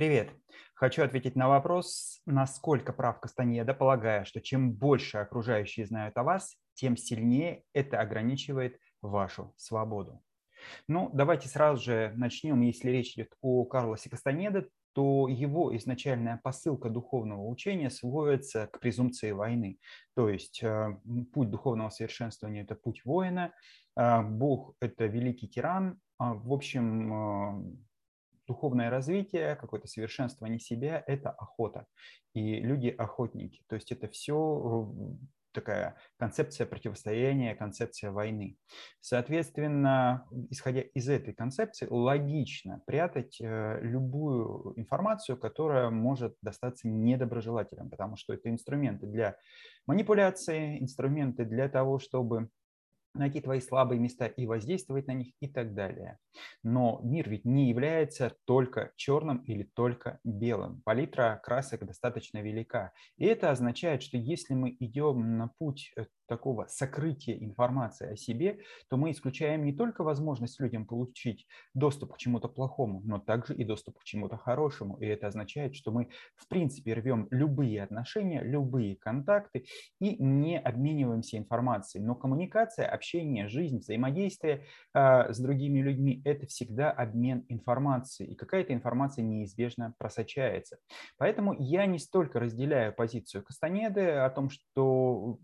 [0.00, 0.30] Привет.
[0.72, 6.56] Хочу ответить на вопрос, насколько прав Кастанеда, полагая, что чем больше окружающие знают о вас,
[6.72, 10.22] тем сильнее это ограничивает вашу свободу.
[10.88, 12.62] Ну, давайте сразу же начнем.
[12.62, 19.32] Если речь идет о Карлосе Кастанеде, то его изначальная посылка духовного учения сводится к презумпции
[19.32, 19.76] войны.
[20.16, 20.96] То есть э,
[21.30, 23.52] путь духовного совершенствования– это путь воина,
[23.98, 26.00] э, Бог– это великий тиран.
[26.16, 27.89] А, в общем, э,
[28.50, 31.86] духовное развитие, какое-то совершенствование себя– это охота.
[32.34, 33.62] И люди– охотники.
[33.68, 34.98] То есть это все
[35.52, 38.56] такая концепция противостояния, концепция войны.
[39.00, 48.16] Соответственно, исходя из этой концепции, логично прятать э, любую информацию, которая может достаться недоброжелателям, потому
[48.16, 49.36] что это инструменты для
[49.86, 52.48] манипуляции, инструменты для того, чтобы
[53.14, 56.18] найти твои слабые места и воздействовать на них и так далее.
[56.62, 60.82] Но мир ведь не является только черным или только белым.
[60.84, 62.92] Палитра красок достаточно велика.
[63.16, 68.60] И это означает, что если мы идем на путь э, такого сокрытия информации о себе,
[68.88, 73.64] то мы исключаем не только возможность людям получить доступ к чему-то плохому, но также и
[73.64, 74.96] доступ к чему-то хорошему.
[75.00, 79.64] И это означает, что мы в принципе рвем любые отношения, любые контакты
[80.00, 82.04] и не обмениваемся информацией.
[82.04, 88.30] Но коммуникация, общение, жизнь, взаимодействие э, с другими людьми– это всегда обмен информацией.
[88.30, 90.78] И какая-то информация неизбежно просочается.
[91.18, 95.40] Поэтому я не столько разделяю позицию Кастанеды о том, что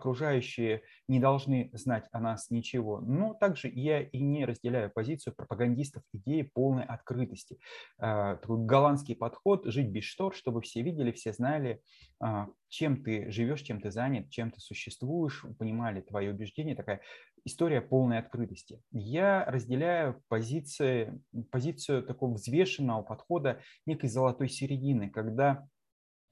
[0.00, 3.00] окружающие не должны знать о нас ничего.
[3.00, 7.58] Но также я и не разделяю позицию пропагандистов идеи полной открытости.
[7.98, 11.82] А, такой голландский подход– жить без штор, чтобы все видели, все знали,
[12.18, 16.74] а, чем ты живешь, чем ты занят, чем ты существуешь, понимали твои убеждения.
[16.74, 17.00] Такая
[17.44, 18.82] история полной открытости.
[18.90, 25.68] Я разделяю позиции, позицию такого взвешенного подхода некой золотой середины, когда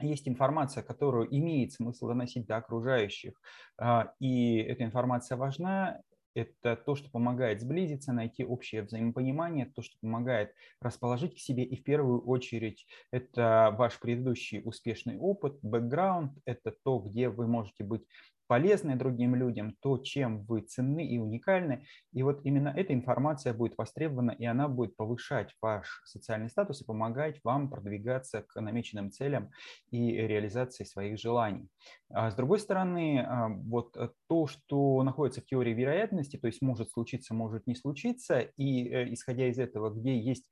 [0.00, 3.40] есть информация, которую имеет смысл доносить до окружающих,
[3.78, 6.00] а, и эта информация важна,
[6.34, 11.64] это то, что помогает сблизиться, найти общее взаимопонимание, то, что помогает расположить к себе.
[11.64, 17.82] И в первую очередь это ваш предыдущий успешный опыт, бэкграунд, это то, где вы можете
[17.82, 18.04] быть
[18.48, 21.86] полезны другим людям, то, чем вы ценны и уникальны.
[22.12, 26.84] И вот именно эта информация будет востребована, и она будет повышать ваш социальный статус и
[26.84, 29.50] помогать вам продвигаться к намеченным целям
[29.90, 31.68] и реализации своих желаний.
[32.10, 36.90] А с другой стороны, а, вот то, что находится в теории вероятности, то есть может
[36.90, 40.48] случиться, может не случиться, и э, исходя из этого, где есть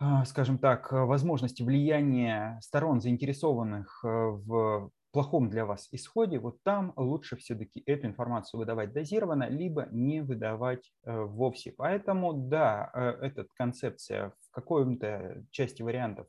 [0.00, 6.92] а, скажем так, возможность влияния сторон, заинтересованных э, в плохом для вас исходе, вот там
[6.96, 11.72] лучше все-таки эту информацию выдавать дозированно, либо не выдавать э, вовсе.
[11.72, 16.26] Поэтому, да, э, эта концепция в какой-то части вариантов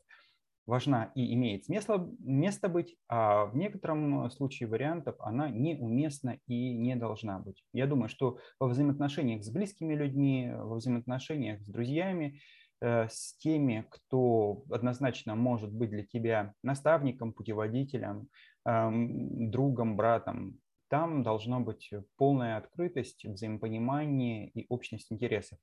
[0.66, 6.96] важна и имеет смысл, место быть, а в некотором случае вариантов она неуместна и не
[6.96, 7.64] должна быть.
[7.72, 12.40] Я думаю, что во взаимоотношениях с близкими людьми, во взаимоотношениях с друзьями,
[12.82, 18.28] с теми, кто однозначно может быть для тебя наставником, путеводителем,
[18.64, 20.58] другом, братом,
[20.88, 25.58] там должна быть полная открытость, взаимопонимание и общность интересов.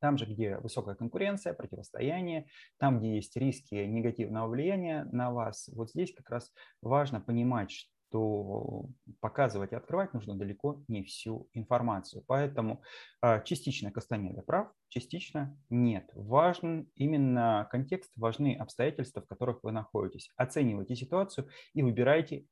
[0.00, 2.46] Там же, где высокая конкуренция, противостояние,
[2.78, 6.52] там, где есть риски негативного влияния на вас, вот здесь как раз
[6.82, 8.86] важно понимать, что
[9.20, 12.24] показывать и открывать нужно далеко не всю информацию.
[12.26, 12.82] Поэтому
[13.20, 16.10] а, частично Кастанеда прав, частично нет.
[16.14, 20.30] Важен именно контекст, важны обстоятельства, в которых вы находитесь.
[20.36, 22.46] Оценивайте ситуацию и выбирайте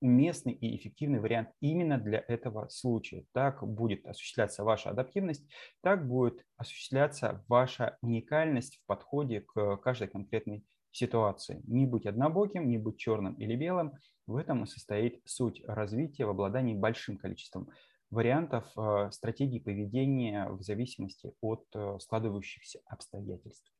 [0.00, 3.24] уместный и эффективный вариант именно для этого случая.
[3.32, 5.48] Так будет осуществляться ваша адаптивность,
[5.80, 11.62] так будет осуществляться ваша уникальность в подходе к каждой конкретной ситуации.
[11.66, 13.92] Не быть однобоким, не быть черным или белым.
[14.26, 17.68] В этом и состоит суть развития в обладании большим количеством
[18.10, 23.72] вариантов э, стратегий поведения в зависимости от э, складывающихся обстоятельств.